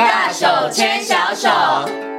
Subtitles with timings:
[0.00, 2.09] 大手牵小手。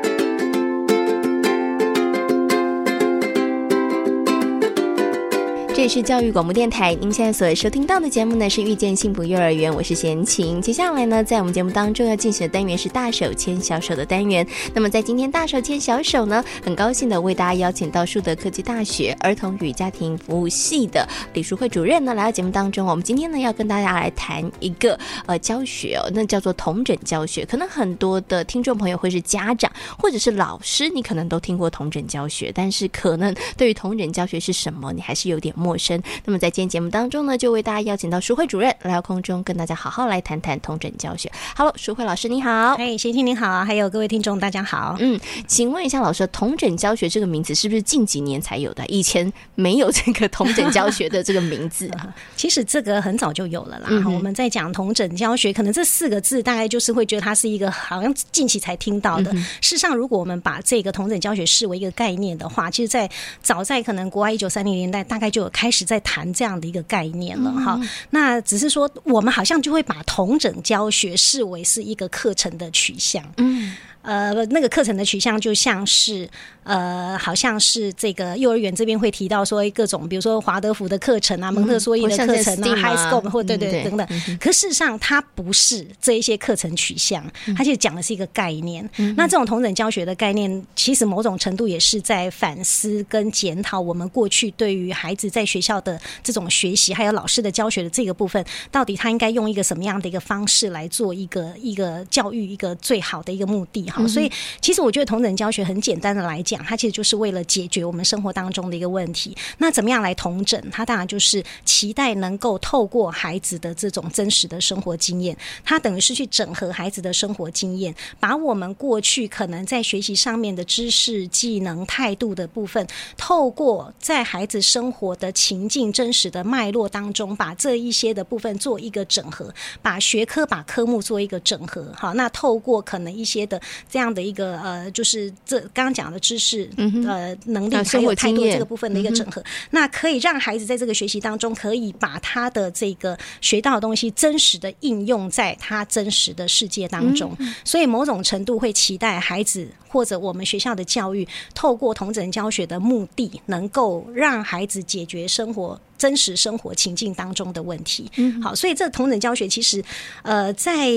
[5.81, 10.61] 这里是教育广播电台，您现在所收听到的节目呢是遇见幸福幼儿园，我是贤琴。
[10.61, 14.45] 接下来呢，在我们节目当中要进行的单元是大手牵小手的单元。
[14.75, 22.85] 那么在今天大手牵小手呢，很高兴的为大家邀请到树德科技大学儿童与家庭服务系的李淑慧主任呢来到节目当中。
[22.85, 24.95] 我们今天呢要跟大家来谈一个
[25.25, 27.43] 呃教学哦，那叫做同整教学。
[27.43, 36.01] 可能很多的听众朋友会是家长或者是老师，你可能都听过同整教学，但是可能对于同整教学是什么，你还是有点陌生。
[36.25, 41.31] 那么在今天节目当中呢，就为大家邀请到淑慧主任来到空中，跟大家好好来谈谈同整教学。
[41.55, 42.73] Hello，淑慧老师你好。
[42.75, 44.95] 哎，贤听你好，还有各位听众大家好。
[44.99, 48.85] 嗯，请问一下老师，同整教学这个名字是不是近几年才有的？
[48.87, 52.13] 以前没有这个同整教学的这个名字啊？
[52.35, 53.87] 其实这个很早就有了啦。
[53.89, 59.31] 嗯、我们在讲同整教学，可能这四个字大概就是会觉得它是一个好像近期才听到的。
[59.33, 63.09] 嗯、事实上，如果我们把这个同整教学视为一个概念的话，其实，在
[63.41, 65.81] 早在可能国外一九三零年代，大概就有开始。
[65.91, 76.29] 在谈这样的一个概念了哈，嗯、那只是说我们好像就会把同整教学视为是一个课程的取向，嗯，呃，那个课程的取向就像是。
[76.63, 84.07] 呃，好像是这个幼儿园这边会提到说各种，比如说华德福的课程啊，蒙特梭利的课程啊，High School 或对对等等。
[84.39, 87.25] 可事实上，它不是这一些课程取向，
[87.57, 88.87] 它其实讲的是一个概念。
[89.17, 104.07] 那这种同等教学的概念，其实某种程度也是在反思跟检讨我们过去对于孩子在学校的这种学习，还有老师的教学的这个部分，到底他应该用一个什么样的一个方式来做一个一个教育一个最好的一个目的哈。
[104.07, 106.63] 所以，其实我觉得同等教学很简单的来讲。
[106.63, 109.35] 它其实就是为了解决我们生活当中的一个问题。
[109.57, 110.61] 那怎么样来同整？
[110.71, 122.85] 它当然就是期待能够透过孩子的这种真实的生活经验，它等于是去整合孩子的生活经验，把我们过去可能在学习上面的知识、技能、态度的部分，
[123.17, 131.91] 透过在孩子生活的情境、真实的脉络当中，把这一些的部分做一个整合，把学科、把科目做一个整合。
[131.95, 133.59] 好，那透过可能一些的
[133.89, 136.69] 这样的一个呃，就是这刚刚讲的知识。
[136.77, 155.79] 嗯呃，能力还有态度这个部分的一个整合，那可以让孩子在这个学习当中，可以把他的这个学到的东西真实的应用在他真实的世界当中，所以某种程度会期待孩子或者我们学校的教育，透过同整教学的目的，能够让孩子解决生活。
[156.01, 159.83] 真实生活情境当中的问题，嗯，好，所以这同等教学其实，
[160.23, 160.89] 呃，在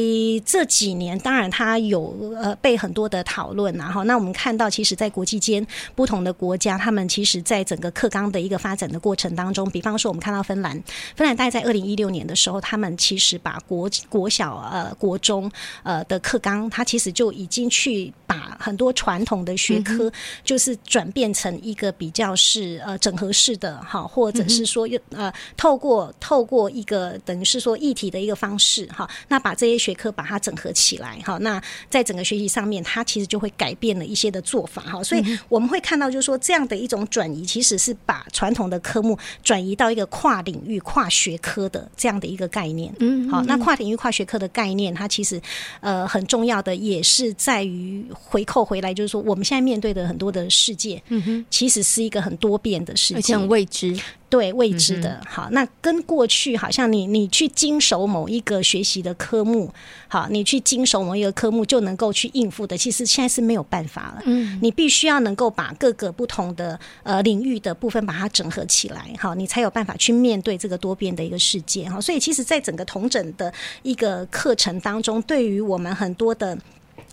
[0.47, 10.73] 这几年，当然它有呃被很多的讨论，然后那我们看到，其实，在国际间不同的国家，他们其实在整个课纲的一个发展的过程当中，比方说，我们看到芬兰，
[11.15, 20.11] 芬兰大概在二零一六年的时候，他们其实把国国小呃国中呃的课纲，它其实就已经去把很多传统的学科，
[20.43, 24.89] 就是转变成一个比较是呃整合式的哈，或者是说。
[25.11, 42.93] 呃，透过透过一个等于是说议题的一个方式哈，那把这些学科把它整合起来哈，那在整个学习上面，它其实就会改变了一些的做法哈，所以我们会看到就是说这样的一种转移，其实是把传统的科目转移到一个跨领域、跨学科的这样的一个概念。
[42.99, 45.41] 嗯，好，那跨领域、跨学科的概念，它其实
[45.81, 53.99] 呃很重要的也是在于回扣回来，就是说我们现在面对的很多的世界，嗯哼，其实是一个很多变的世界，而且很未知。
[54.35, 59.73] 对未知的，好，那跟过去好像你你去经手某一个学习的科目，
[60.09, 64.23] 好，你去经手某一个科目就能够去应付的，其实现在是没有办法了。
[64.25, 71.89] 嗯，你必须要能够把各个不同的呃领域的部分把它整合起来，好，你才有办法去面对这个多变的一个世界。
[71.89, 73.53] 哈，所以其实，在整个同整的
[73.85, 76.59] 一个课程当中，对于我们很多的。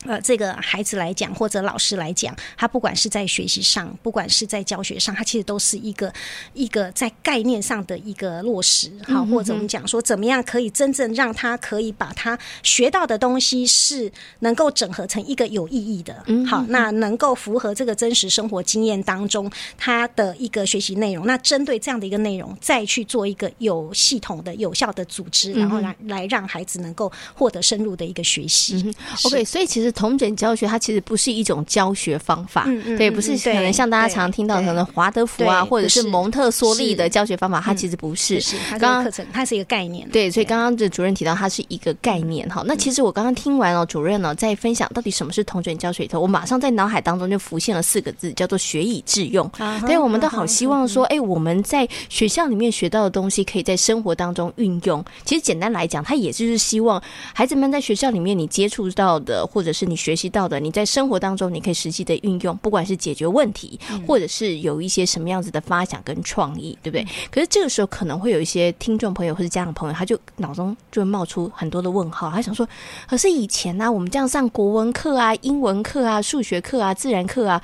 [0.06, 6.12] 呃，这个孩子来讲，或者老师来讲，他不管是在学习上，不管是在教学上，他其实都是一个
[6.54, 21.28] 一个在概念上的一个落实，好，或者我们讲说，怎么样可以真正让他可以把他学到的东西是能够整合成一个有意义的，好，那能够符合这个真实生活经验当中他的一个学习内容。
[21.28, 28.92] 那针对这样的一个内容，再去做一个有系统的、有效的组织，然后来来让孩子能够获得深入的一个学习。
[29.26, 29.91] OK，所以其实。
[29.92, 32.66] 就是统整教学，它其实不是一种教学方法，
[32.98, 38.40] 对，不是可能像大家常听到的可能华德福啊，或者是蒙特梭利的教学方法，它其实不是。
[38.72, 42.48] 刚刚课程它是一个概念，对，所以刚刚的主任提到它是一个概念。
[42.48, 49.50] 哈，那其实我刚刚听完了主任呢在分享到底什么是同整教学里头，我马上在脑海当中就浮现了四个字，叫做学以致用。
[49.88, 55.04] 对，我们都好希望说，哎，我们在学校里面学到的东西，可以在生活当中运用。
[55.26, 57.02] 其实简单来讲，它也就是希望
[57.34, 67.06] 孩子们在学校里面你接触到的，或者是你学习到的，你在生活当中你可以实际的运用，不管是解决问题，或者是有一些什么样子的发想跟创意，对不对？
[67.32, 72.68] 可是这个时候可能会有一些听众朋友或者家长朋友，他就脑中就会冒出很多的问号，他想说，
[73.08, 77.62] 可是以前呢、啊，我们这样上国文课啊、英文课啊、数学课啊、自然课啊。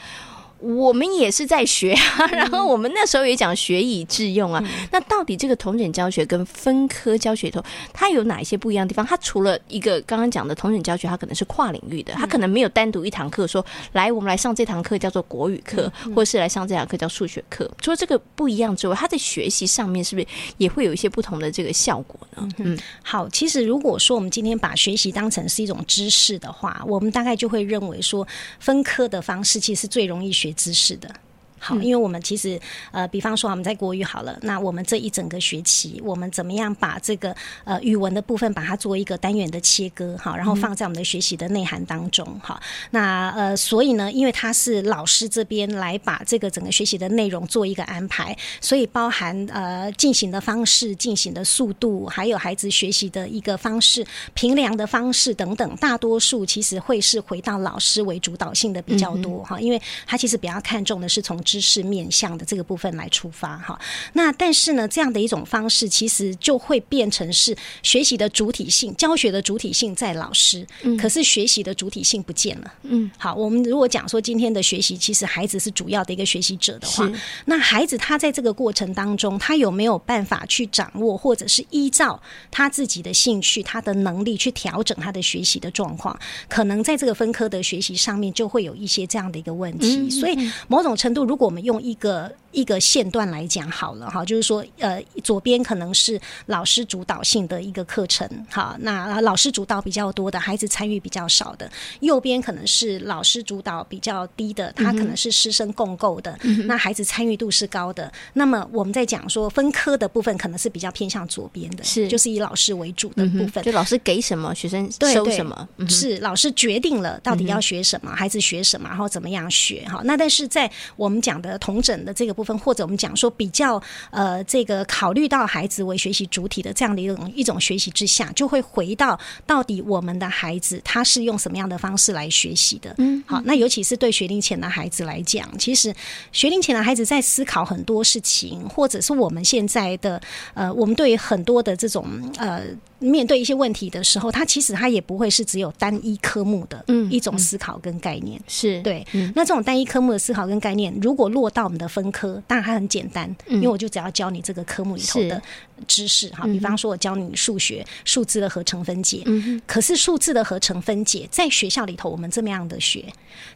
[0.60, 4.62] 我们也是在学啊，然后我们那时候也讲学以致用啊。
[4.66, 7.64] 嗯、那到底这个同整教学跟分科教学里头，
[7.94, 9.06] 它有哪一些不一样的地方？
[9.06, 13.64] 它除了一个刚刚讲的同整教学，它可能是跨领域的，它可能没有单独一堂课说
[13.94, 17.70] 来，我们来上这堂课叫做国语课，或者是来上这堂课叫数学课。
[17.80, 20.28] 除了这个不一样之外，它在学习上面是不是
[20.58, 22.50] 也会有一些不同的这个效果呢？
[22.58, 28.28] 嗯，好，其实如果说我们今天把学习当成是一种知识的话，我们大概就会认为说
[28.60, 31.14] 分科的方式其实最容易学知识的。
[31.60, 32.60] 好，因为我们其实
[32.92, 42.60] 呃，比方说我们在国语好了，那我们这一整个学期，我们怎么样把这个呃语文的部分把它做一个单元的切割，好，然后放在我们的学习的内涵当中，好，
[42.92, 63.80] 那呃，所以呢，因为他是老师这边来把这个整个学习的内容做一个安排，所以包含呃进行的方式、进行的速度，还有孩子学习的一个方式、评量的方式等等，大多数其实会是回到老师为主导性的比较多哈，因为他其实比较看重的是从知识面向的这个部分来出发哈，
[64.12, 77.10] 那但是呢，这样的一种方式其实就会变成是学习的主体性、教学的主体性在老师，嗯，可是学习的主体性不见了，嗯，好，我们如果讲说今天的学习，其实孩子是主要的一个学习者的话，
[77.46, 82.22] 那孩子他在这个过程当中，他有没有办法去掌握，或者是依照
[82.52, 86.20] 他自己的兴趣、他的能力去调整他的学习的状况？
[86.50, 90.36] 可能在这个分科的学习上面，就会有一些这样的一个问题，所以
[90.68, 101.70] 某种程度，如果我们用一个一个线段来讲好了哈，就是说，呃，左边可能是老师主导性的一个课程，好，那老师主导比较多的，孩子参与比较少的；
[102.00, 108.12] 右边可能是老师主导比较低的，他可能是师生共构的，嗯、那孩子参与度是高的。
[108.34, 119.86] 那么我们在讲说分科的部分，可能是比较偏向左边的，是就是以老师为主的部分，就老师给什么，学生收什么，对对是老师决定了到底要学什么，孩子学什么，然后怎么样学。
[119.88, 132.94] 哈，那但是在我们讲的同整的这个部分，或者我们讲说比较呃，这个考虑到孩子为学习主体的这样的一种一种学习之下，就会回到到底我们的孩子他是用什么样的方式来学习的？
[133.00, 135.92] 嗯，好，那尤其是对学龄前的孩子来讲，其实
[136.32, 140.22] 学龄前的孩子在思考很多事情，或者是我们现在的
[140.54, 142.06] 呃，我们对于很多的这种
[142.38, 142.62] 呃。
[143.00, 149.06] 面对一些问题的时候，他其实他也不会是只有单一科目的一种思考跟概念，嗯嗯、是对。
[149.14, 155.42] 嗯、那这种单一科目的思考跟概念，如果落到我们的分科，当然它很简单，嗯、因为我就只要教你这个科目里头的
[155.86, 156.46] 知识哈。
[156.46, 163.06] 比方说，我教你数学数字的合成分解，嗯、可是数字的合成分解在学校里头我们这么样的学，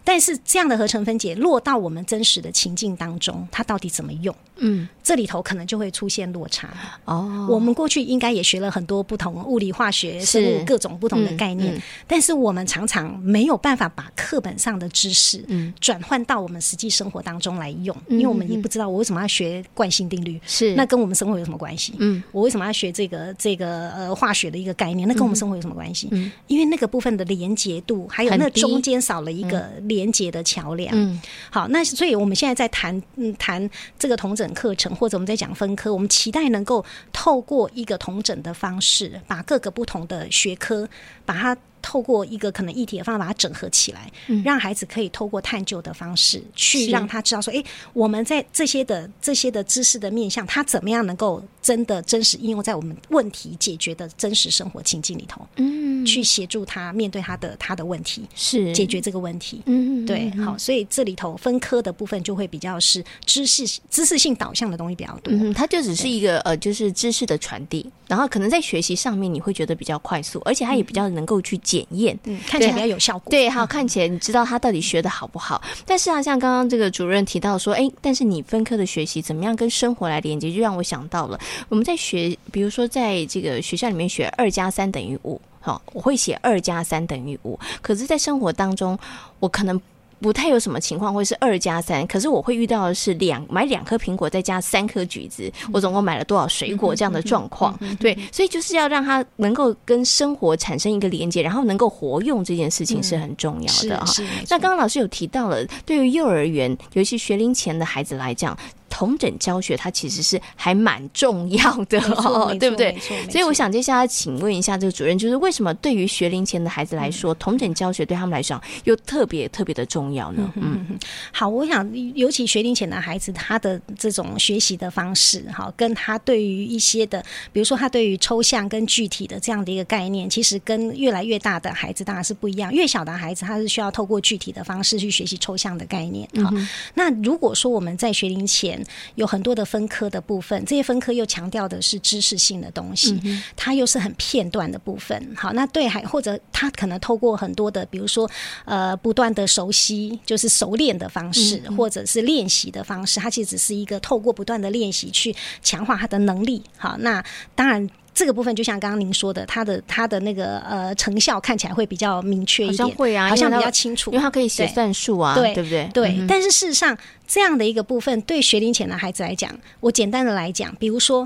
[0.04, 4.36] 但是这样的合成分解落到我们真实的情境当中，它到底怎么用？
[4.58, 6.70] 嗯，这里头可能就会出现落差。
[7.06, 9.32] 哦，我们过去应该也学了很多不同。
[9.32, 15.44] 物理、化学、生物各种不同的概念，嗯嗯、但是我们常常没有办法把课本上的知识
[15.80, 21.94] 转换到我们实际生活当中来用，嗯、因为我们也不知道我为什么要学惯性定律，是那跟我们生活有什么关系？
[22.00, 25.08] 嗯，我为什么要学这个这个呃化学的一个概念？
[25.08, 26.08] 那跟我们生活有什么关系？
[26.12, 30.92] 嗯，因为那个部分的连结度，还有那中间少了一个连接的桥梁。
[30.94, 39.20] 嗯，好，那所以我们现在在谈嗯谈这个同整课程，或者我们在讲分科，我们期待能够透过一个同整的方式。
[39.28, 40.88] 把各个不同的学科，
[41.26, 41.58] 把它。
[41.82, 58.74] 透过一个可能议题的方法把它整合起来，嗯、让孩子可以透过探究的方式去让他知道说，哎，我们在这些的这些的知识的面向，他怎么样能够真的真实应用在我们问题解决的真实生活情境里头，嗯，去协助他面对他的他的问题，是。
[58.74, 71.58] 解决这个问题，嗯，对，好，所以这里头分科的部分就会比较是知识知识性导向的东西比较多，嗯，它就只是一个呃，就是知识的传递，然后可能在学习上面你会觉得比较快速，而且它也比较能够去。
[71.72, 73.32] 检验，嗯，看起来比较有效果。
[73.32, 75.62] 对，好，看起来你知道他到底学的好不好。
[75.86, 85.40] 但是啊，像刚刚这个主任提到说，哎，但是你分科的学习怎么样跟生活来连接，就让我想到了我们在学，比如说在这个学校里面学二加三等于五。
[85.62, 87.58] 好，我会写二加三等于五。
[87.82, 89.00] 可是，在生活当中，
[89.40, 89.80] 我可能。
[90.22, 97.78] 不太有什么情况会是二加三，可是我会遇到的是两买两颗苹果再加三颗橘子，我总共买了多少水果这样的状况。
[98.00, 104.06] 对，所以就是要让他能够跟生活产生一个连接，然后能够活用这件事情是很重要的哈。
[104.50, 108.58] 那刚刚老师有提到了，对于幼儿园尤其学龄前的孩子来讲。
[108.92, 112.96] 统整教学，它其实是还蛮重要的哦，对不对？
[113.32, 120.52] 所以我想接下来请问一下这个主任，就是为什么对于学龄前的孩子来说，统整教学对他们来说又特别特别的重要呢？
[120.56, 121.00] 嗯，
[121.32, 132.72] 好，我想尤其学龄前的孩子，他的这种学习的方式，哈，跟他对于一些的，比如说他对于抽象跟具体的这样的一个概念，其实跟越来越大的孩子当然是不一样。
[132.74, 136.28] 越小的孩子，他是需要透过具体的方式去学习抽象的概念。
[136.44, 136.52] 好，
[136.94, 138.81] 那如果说我们在学龄前，
[139.16, 145.34] 有很多的分科的部分，这些分科又强调的是知识性的东西，嗯、它又是很片段的部分。
[145.36, 148.30] 好，那对还或者他可能透过很多的，比如说
[148.66, 156.62] 呃，不断的熟悉，就是熟练的方式，嗯、或者是练习的方式，它其实只是一个透过不断的练习去强化他的能力。
[156.78, 157.24] 好，那
[157.56, 157.90] 当然。
[158.14, 165.90] 这个部分就像刚刚您说的，它的它的那个呃成效看起来会比较明确一点，会啊，好像比较清楚，因为它可以写算数啊，对，对不对？
[165.94, 166.18] 对。
[166.20, 169.50] 嗯、但是事实上，这样的一个部分对学龄前的孩子来讲，
[169.80, 171.26] 我简单的来讲，比如说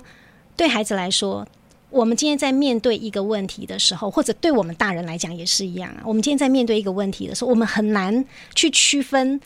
[0.55, 1.45] 对孩子来说，
[1.89, 6.03] 我们今天在面对一个问题的时候，或者对我们大人来讲也是一样啊。
[6.05, 8.23] 我们今天在面对一个问题的时候，我们很难
[8.53, 9.41] 去区分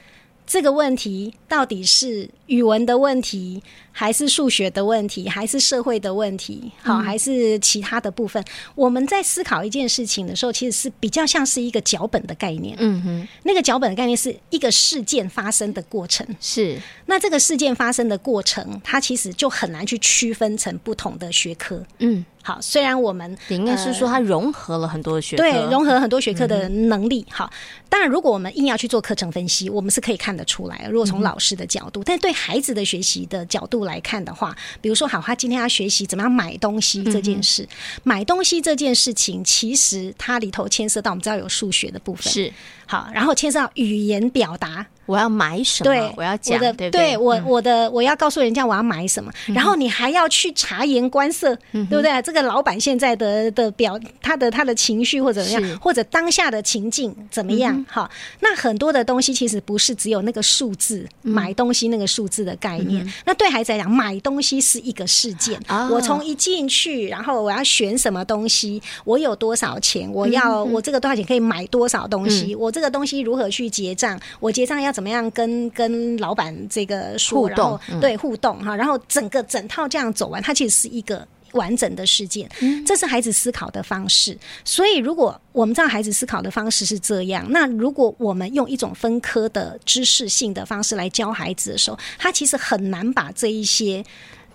[0.46, 3.64] 这个问题到底是语文的问题。
[4.00, 8.42] 还是数学的问题，还是社会的问题，好，还是其他的部分？
[8.42, 12.78] 嗯、我们在思考一件事情的时候，其实是比较像是一个脚本的概念。
[12.80, 16.26] 嗯哼，那个脚本的概念是一个事件发生的过程。
[16.40, 21.84] 是，那这个事件发生的过程，它其实就很难去区分成不同的学科。
[21.98, 27.26] 嗯，好，虽然我们应该是说它融合了很多学科，对，融合了很多学科的能力。
[27.30, 27.52] 好，
[27.90, 30.88] 当然，如果我们硬要去做课程分析，我们是可以看得出来。
[30.90, 37.70] 如果从老师的角度，嗯、但对孩子的学习的角度来，看的话，比如说，好，他今天要学习怎么样买东西这件事，嗯、
[38.04, 42.54] 买东西这件事情，其实它里头牵涉到我们知道有数学的部分，是。
[42.86, 44.86] 好，然后牵涉到语言表达。
[45.10, 45.90] 我要买什么？
[45.90, 52.22] 对，我要讲的，对，我，嗯、我的我要告诉人家我要买什么，嗯、然后你还要去察言观色，嗯、对不对？
[52.22, 57.84] 这个老板现在的的表，他的他的情绪或者怎么样，或者当下的情境怎么样？
[57.90, 63.04] 哈、嗯，那很多的东西其实不是只有那个数字，嗯、买东西那个数字的概念。
[63.04, 65.60] 嗯、那对孩子来讲，买东西是一个事件。
[65.68, 82.50] 哦、我从一进去，然后我要选什么东西，我有多少钱，我要、嗯、我这个多少钱可以买多少东西，嗯、我这个东西如何去结账，我结账要怎么样跟跟老板这个说，互动，嗯、对互动哈，然后整个整套这样走完，它其实是一个完整的事件。
[82.60, 84.38] 嗯、这是孩子思考的方式。
[84.66, 94.04] 所以，如果我们知道孩子思考的方式是这样，那如果我们用一种分科的知识性的方式来教孩子的时候，他其实很难把这一些。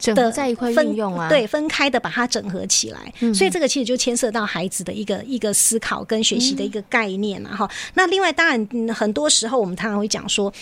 [0.04, 7.64] 整合在一块运用啊，对，分开的把它整合起来，嗯、所以这个其实就牵涉到孩子的一个一个思考跟学习的一个概念啊哈。
[7.64, 10.52] 嗯、那另外，当然很多时候我们常常会讲说，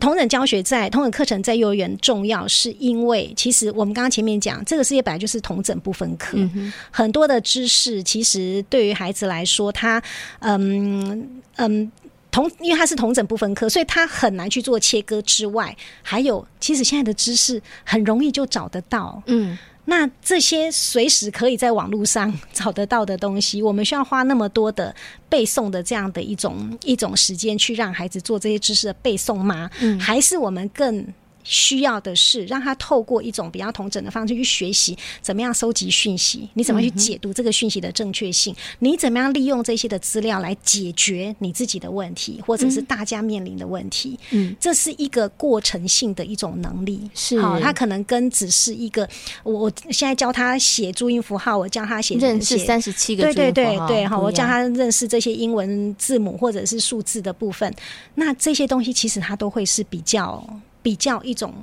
[0.00, 10.02] 同等教学在同等课程在幼儿园重要，是因为其实我们刚刚前面讲，这个世界本来就是同整不分科，嗯、很多的知识其实对于孩子来说，他
[10.40, 11.92] 嗯嗯。
[12.32, 15.22] 同，因为它是同整不分科，所以它很难去做切割。
[15.22, 19.22] 之外，还有，其实现在的知识很容易就找得到。
[19.26, 24.92] 嗯，那这些随时可以在网络上 找得到的东西，我们需要花那么多的
[25.28, 29.70] 背诵的这样的一种一种时间去让孩子做这些知识的背诵吗？
[29.80, 31.06] 嗯，还是我们更？
[31.44, 44.18] 需要的是让他透过一种比较统整的方式去学习，怎么样收集讯息，你怎么去解读这个讯息的正确性，嗯、你怎么样利用这些的资料来解决你自己的问题，或者是大家面临的问题。
[44.30, 47.10] 嗯，这是一个过程性的一种能力。
[47.14, 49.08] 是，好，他可能跟只是一个，
[49.42, 57.74] 我现在教他写注音符号，我教他写认识三十七个对对对对，好，我教他认识这些英文字母或者是数字的部分，
[58.14, 60.44] 那这些东西其实他都会是比较。
[60.82, 61.54] 比较一种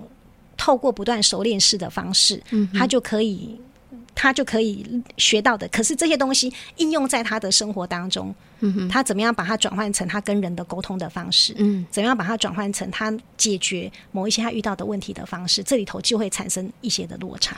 [0.57, 3.59] 透过不断熟练式的方式，嗯，他就可以，
[4.15, 4.85] 他就可以
[5.17, 5.67] 学到的。
[5.67, 11.53] 可是这些东西应用在他的生活当中，嗯，他怎么样把它转换成他跟人的沟通的方式？
[11.57, 15.63] 嗯，怎么样把它转换成他解决某一些他遇到的问题的方式？
[15.63, 17.55] 这里头就会产生一些的落差。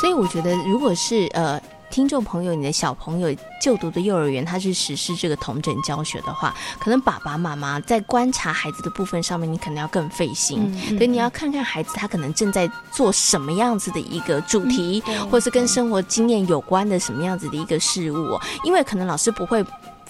[0.00, 1.60] 所以我觉得，如果是呃。
[1.92, 3.28] 听众朋友，你的小朋友
[3.60, 10.72] 就读的幼儿园，他是实施这个同整教学的话，可能爸爸妈妈在观察孩子的部分上面，你可能要更费心。
[10.96, 19.62] 所以、你要看看孩子他可能正在做什么样子的一个主题，嗯、或是跟生活经验有关的什么样子的一个事物，因为可能老师不会。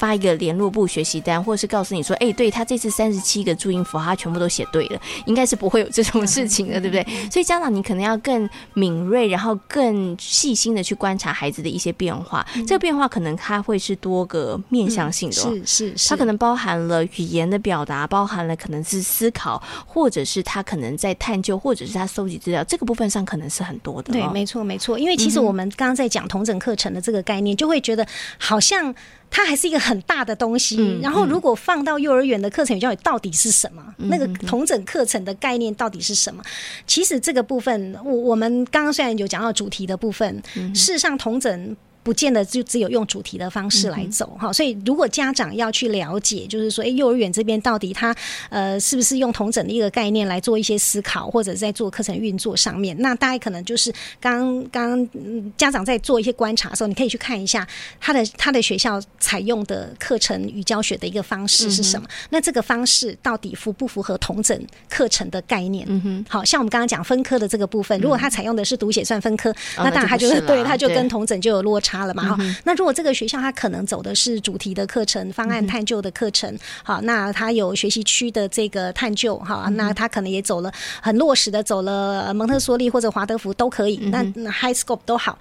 [0.02, 7.30] 发一个联络簿学习单，或者是告诉你说，哎、欸，对他这次三十七个注音符号，他全部都写对了，应该是不会有这种事情的，对不对？
[7.30, 12.44] 所以家长你可能要更敏锐，然后更细心的去观察孩子的一些变化。
[12.56, 24.14] 嗯、这个变化可能他会是多个面向性的，是是是，他可能包含了语言的表达，包含了可能是思考，或者是他可能在探究，或者是他搜集资料，这个部分上可能是很多的、哦。
[24.14, 28.04] 对，没错没错，因为其实我们刚刚在讲同整课程的这个概念，就会觉得
[28.36, 28.92] 好像。
[29.32, 33.82] 它还是一个很大的东西，嗯、然后如果放到幼儿园的课程教育到底是什么？
[33.98, 36.42] 嗯、那个同整课程的概念到底是什么？
[36.44, 36.50] 嗯、
[36.86, 41.76] 其实这个部分，我我们刚刚虽然有讲到主题的部分，嗯、事实上同整。
[42.02, 48.14] 不见得就只有用主题的方式来走哈，所以如果家长要去了解，就是说，哎，幼儿园这边到底他
[48.50, 55.08] 呃是不是用统整的一个概念来做一些思考，或者在做课程运作上面，那大概可能就是刚刚
[55.56, 57.66] 家长在做一些观察的时候，你可以去看一下
[58.00, 65.86] 他的他的学校采用的课程与教学的一个方式是什么，那这个方式到底符不符合统整课程的概念？
[65.88, 71.91] 嗯哼，好像我们刚刚讲分科的这个部分，如果他采用的是读写算分科，那当然他就是对，他就跟统整就有落差。
[71.92, 80.72] 差了嘛哈，嗯、那如果这个学校他可能走的是主题的课程、方案探究的课程，好，那他有学习区的这个探究哈，嗯、那他可能也走了
[81.02, 85.38] 很落实的，走了蒙特梭利或者华德福都可以，嗯、那 high scope 都好。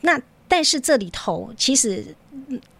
[0.00, 2.04] 那但是这里头其实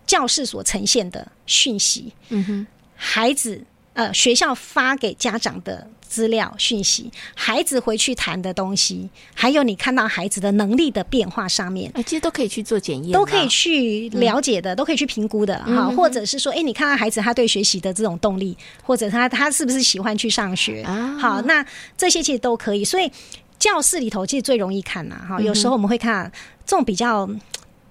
[0.05, 3.62] 教室所呈现的讯息，嗯哼，孩子
[3.94, 5.88] 呃学校发给家长的。
[6.12, 15.88] 资料讯息，孩子回去谈的东西，还有你看到孩子的能力的变化上面，其实都可以去做检验，都可以去了解的，嗯、都可以去评估的哈。
[15.88, 20.82] 嗯、或者是说，哎，你看到孩子他对学习的这种动力，或者他他是不是喜欢去上学？
[20.82, 21.64] 啊、好，那
[21.96, 22.84] 这些其实都可以。
[22.84, 23.11] 所以
[23.58, 25.40] 教室里头其实最容易看呐，哈。
[25.40, 26.30] 有时候我们会看
[26.66, 27.26] 这种比较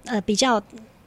[0.04, 0.62] 呃比较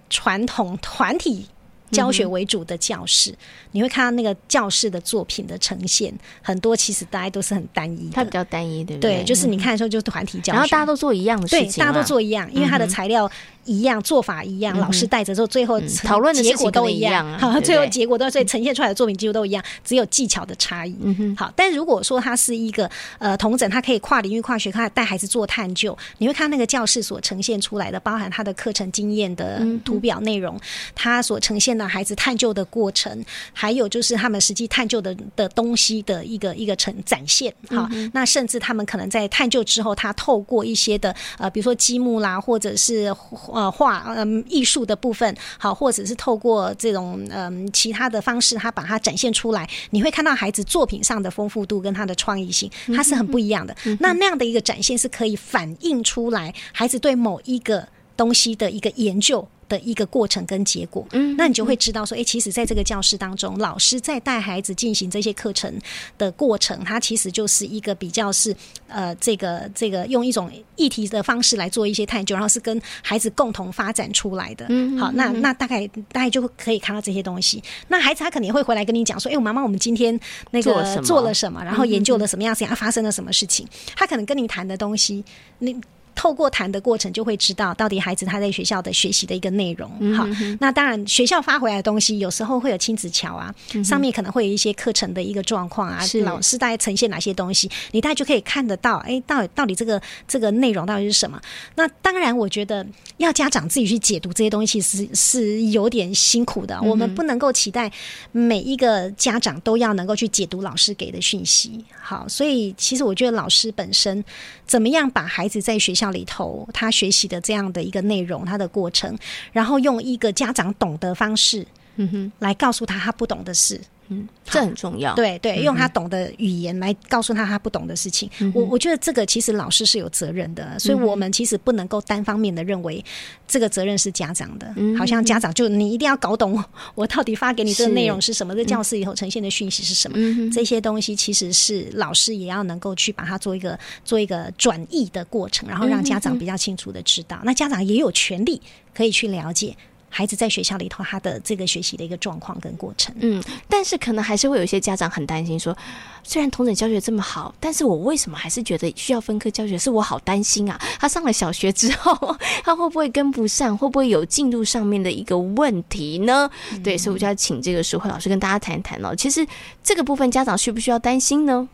[0.10, 1.46] 传统团体。
[1.92, 3.38] 教学为主的教室，嗯、
[3.72, 9.18] 你会看到那个教室的作品的呈现，很多其实大家都是很单一的，它比较单一，对不对？
[9.18, 13.30] 对，就是你看的时候就是团体教学，然后大家都做一样的事情，对，大家都做一样，因为它的材料。
[13.66, 17.38] 一样做法一样，老师带着之后，最后讨论的结果都一样。
[17.40, 20.96] 好，最后结果都所以呈现出来的作品几乎都一样，只有技巧的差异。
[21.02, 21.36] 嗯哼。
[21.36, 30.60] 好，但如果说它是一个呃同整，它可以跨领域、跨学科带孩子做探究，你会看那个教室所呈现出来的，包含他的课程经验的图表内容，
[30.94, 37.54] 他所呈现的孩子探究的过程，还有就是他们实际探究的的东西的一个一个呈展现。
[37.70, 43.14] 好，那甚至他们可能在探究之后，他透过一些的呃，比如说积木啦，或者是。
[43.56, 53.74] 呃，画嗯艺术的部分好，或者是透过这种嗯其他的方式，他把它展现出来，你会看到孩子作品上的丰富度跟他的创意性，它是很不一样的。
[53.86, 57.88] 嗯、那那样的一个展现是可以反映出来孩子对某一个
[58.18, 59.48] 东西的一个研究。
[59.68, 65.74] 的一个过程跟结果，嗯，那你就会知道说，哎，其实在这个教室当中，老师在带孩子进行这些课程
[66.18, 68.56] 的过程，它其实就是一个比较是
[68.88, 74.66] 呃，这个这个用一种议题的方式来做一些探究，然后是跟孩子共同发展出来的。
[74.70, 77.64] 嗯，好，那那大概大概就可以看到这些东西。
[77.88, 80.18] 那孩子他肯定会回来跟你讲说，哎，我妈妈，我们今天
[80.52, 83.68] 那个做了什么，然后研究了什么样事情，啊，发生了什么事情？
[83.96, 85.24] 他可能跟你谈的东西，
[85.60, 85.76] 你。
[86.16, 89.90] 透过谈的过程，就会知道到底孩子他在学校的学习的一个内容。
[90.16, 90.26] 好，
[90.60, 98.98] 那当然学校发回来的东西，有时候会有亲子桥啊，上面可能会有一些课程的一个状况啊，老师大概呈现哪些东西，你大概就可以看得到。
[99.06, 101.40] 哎，到底到底这个这个内容到底是什么？
[101.76, 102.86] 那当然，我觉得
[103.18, 106.82] 要家长自己去解读这些东西是是有点辛苦的。
[106.82, 107.92] 我们不能够期待
[108.32, 111.84] 每一个家长都要能够去解读老师给的讯息。
[112.02, 114.24] 好，所以其实我觉得老师本身
[114.66, 119.18] 怎么样把孩子在学校里头他学习的这样的一个内容，他的过程，
[119.52, 121.66] 然后用一个家长懂的方式，
[121.96, 123.80] 嗯哼，来告诉他他不懂的事。
[124.10, 125.16] 嗯，这很重要。
[125.16, 128.30] 对对，用他懂的语言来告诉他他不懂的事情。
[128.40, 133.04] 嗯、我我觉得这个其实老师是有责任的，嗯、所以我们其实不能够单方面的认为
[133.48, 134.72] 这个责任是家长的。
[134.76, 136.64] 嗯、好像家长就你一定要搞懂
[136.94, 140.18] 我到底发给你这个内容是什么，是这教室以后呈现的讯息是什么。
[140.20, 147.38] 嗯、这些东西其实是老师也要能够去把它做一个做一个转译的过程，然后让家长比较清楚的知道。
[147.38, 148.62] 嗯、那家长也有权利
[148.94, 149.76] 可以去了解。
[150.16, 153.14] 孩子在学校里头他的这个学习的一个状况跟过程。
[153.20, 155.76] 嗯，但是可能还是会有一些家长很担心说，
[156.24, 159.78] 虽然同等教学这么好，但是我为什么还是觉得需要分科教学？
[159.78, 160.80] 是我好担心啊！
[161.02, 163.78] 他上了小学之后， 他会不会跟不上？
[163.78, 166.50] 会不会有进度上面的一个问题呢？
[166.72, 169.14] 嗯、对，所以我就要请这个淑慧老师跟大家谈一谈哦。
[169.14, 169.46] 其实
[169.84, 171.68] 这个部分家长需不需要担心呢？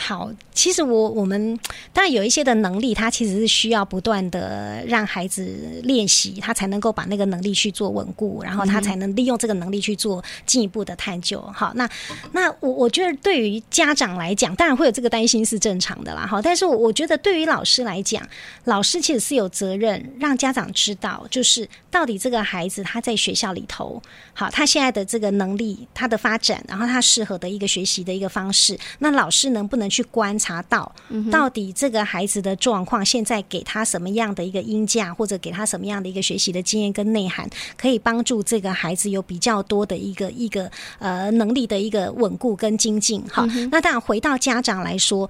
[0.00, 1.58] 好，其实我我们
[1.92, 11.40] 当然有一些的能力，他其实是需要不断的让孩子练习，他才能够把那个能力去做稳固，然后他才能利用这个能力去做进一步的探究。
[11.52, 11.90] 好，那
[12.30, 16.24] 那我我觉得对于家长来讲，当然会有这个担心是正常的啦。
[16.24, 18.24] 好，但是我觉得对于老师来讲，
[18.64, 24.00] 老师其实是有责任让家长知道，就是到底这个孩子他在学校里头，
[24.32, 30.90] 好，他现在的这个能力，他的发展，然后他适合的一个学习的一个方式，那老师能不能去观察到，
[31.30, 43.22] 到底这个孩子的状况，现在给他什么样的一个音价，或者给他什么样的一个学习的经验跟内涵，可以帮助这个孩子有比较多的一个一个呃能力的一个稳固跟精进。
[43.30, 45.28] 好，那当然回到家长来说。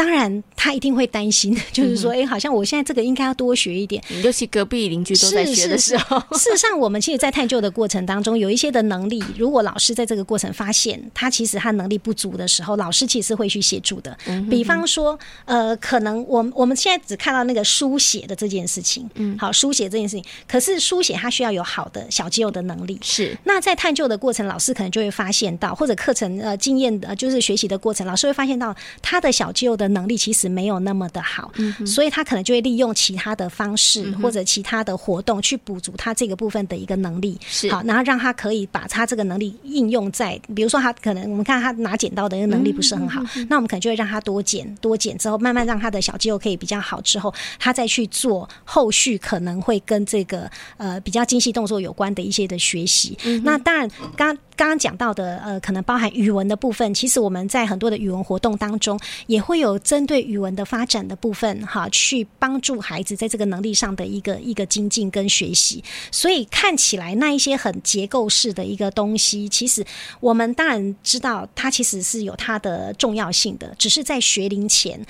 [0.00, 4.02] 当然，他一定会担心， 就是说，哎、欸，好像我现在这个应该要多学一点。
[4.24, 14.16] 尤其隔壁邻居都在学的时候， 事实上，我们其实，在探究的过程当中，有一些的能力，如果老师在这个过程发现他其实他能力不足的时候，老师其实会去协助的。
[14.48, 22.98] 比方说，呃，可能我我们现在只看到那个书写的这件事情，嗯，好，书写这件事情，可是书写它需要有好的小肌肉的能力。
[23.02, 29.89] 是，那在探究的过程，老师可能就会发现到，或者课程呃经验呃就是学习的过程，老师会发现到他的小肌肉的。
[29.90, 37.70] 能力其实没有那么的好，嗯，所以他可能就会利用其他的方式或者其他的活动去补足他这个部分的一个能力，是。
[37.70, 53.16] 好，然后让他可以把他这个能力应用在，比如说他可能我们看他拿剪刀的一个能力不是很好，那我们可能就会让他多剪多剪之后，慢慢让他的小肌肉可以比较好之后，他再去做后续可能会跟这个呃比较精细动作有关的一些的学习。
[53.42, 54.36] 那当然刚。
[54.60, 65.82] 刚刚讲到的，呃，可能包含语文的部分，其实我们在很多的语文活动当中，也会有针对语文的发展的部分，哈，去帮助孩子在这个能力上的一个一个精进跟学习。
[66.12, 69.84] 所以看起来那一些很结构式的一个东西，其实
[70.20, 75.04] 我们当然知道它其实是有它的重要性的，只是在学龄前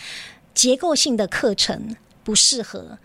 [0.54, 2.98] 结构性的课程不适合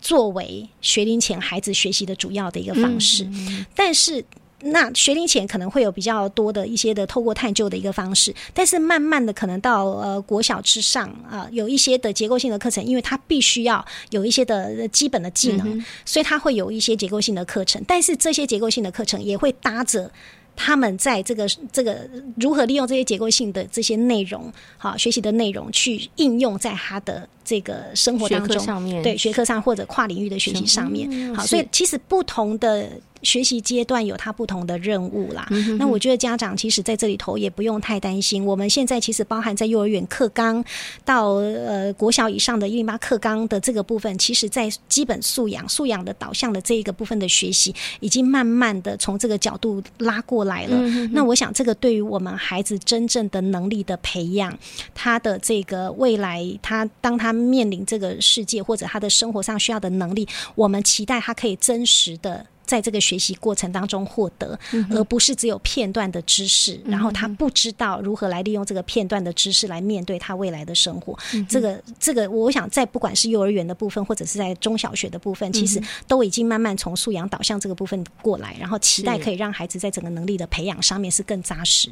[0.00, 3.28] 作为学龄前孩子学习的主要的一个方式，
[3.74, 4.24] 但是。
[4.64, 20.10] 那学龄前可能会有比较多的一些的透过探究的一个方式，但是慢慢的可能到呃国小之上啊、呃，有一些的结构性的课程，因为它必须要有一些的基本的技能，嗯、所以它会有一些结构性的课程，但是这些结构性的课程也会搭着
[20.56, 32.88] 他们在这个这个如何利用这些结构性的这些内容，好学习的内容去应用在他的这个生活当中，上面对学科上或者跨领域的学习上面，好，所以其实不同的。
[33.24, 35.78] 学习阶段有他不同的任务啦，嗯哼哼。
[35.78, 38.44] 那我觉得家长其实在这里头也不用太担心。
[38.44, 40.62] 我们现在其实包含在幼儿园课纲
[41.06, 50.76] 到呃国小以上的一零八课纲的这个部分，其实在基本素养、素养的导向的这一个部分的学习，已经慢慢的从这个角度拉过来了。
[50.76, 51.10] 嗯哼哼。
[51.14, 54.54] 那我想，这个对于我们孩子真正的能力的培养，
[54.94, 62.46] 他的这个未来，他当他面临这个世界或者他的生活上需要的能力，我们期待他可以真实的。
[62.64, 64.58] 在这个学习过程当中获得，
[64.90, 71.16] 而不是只有片段的知识，然后他不知道如何来利用这个片段的知识来面对他未来的生活。
[71.48, 81.90] 这个这个，我想在不管是幼儿园的部分，或者是在中小学的部分，其实都已经慢慢从素养导向这个部分过来，然后期待可以让孩子在整个能力的培养上面是更扎实、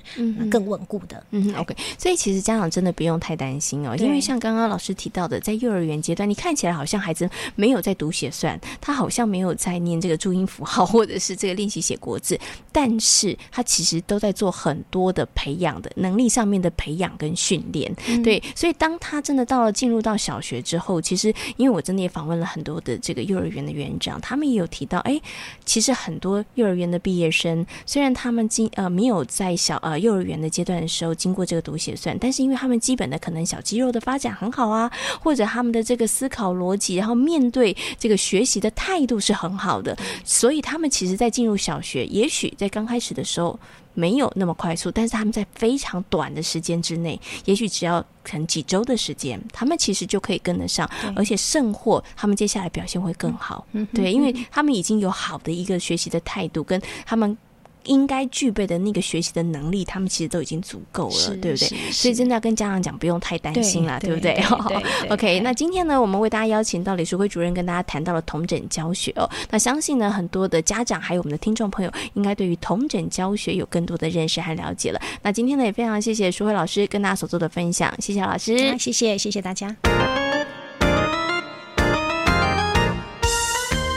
[0.51, 1.23] 更稳固的。
[1.31, 1.77] 嗯，OK。
[1.99, 10.62] 所以其实家长真的不用太担心哦，因为像刚刚老师提到的，在幼儿园阶段，你看起来好像孩子没有在读写算，他好像没有在念这个注音符。
[10.65, 12.39] 好，或者是这个练习写国字，
[12.71, 25.21] 但是他其实都在做很多的培养的能力上面的培养跟训练，嗯，对，所以当他真的到了进入到小学之后，其实因为我真的也访问了很多的这个幼儿园的园长，他们也有提到，哎，
[25.65, 40.52] 其实很多幼儿园的毕业生，虽然他们经呃没有在小呃幼儿园的阶段的时候经过这个读写算，但是因为他们基本的可能小肌肉的发展很好啊，或者他们的这个思考逻辑，然后面对这个学习的态度是很好的，所以。
[40.61, 43.59] 他们其实，在进入小学，也许在刚开始的时候
[43.95, 53.67] 没有那么快速，但是他们在非常短的时间之内，也许只要可能几周的时间，他们其实就可以跟得上，而且甚或他们接下来表现会更好。
[53.95, 57.37] 对，因为他们已经有好的一个学习的态度，跟他们。
[57.85, 61.93] 应该具备的那个学习的能力，他们其实都已经足够了，对不对？
[61.93, 64.43] 所以真的要跟家长讲，不用太担心了，对，不对？
[65.11, 69.29] OK，那今天呢，我们为大家邀请到李淑慧主任跟大家谈到了同诊教学哦。
[69.51, 75.01] 那相信呢，很多的家长还有我们的听众朋友，应该对于同诊教学有更多的认识和了解了。
[75.23, 80.22] 那今天呢，也非常谢谢淑慧老师跟大家所做的分享，谢谢老师，谢谢谢谢大家。